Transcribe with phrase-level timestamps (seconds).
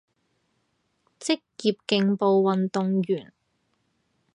[1.21, 3.31] 職業競步運動員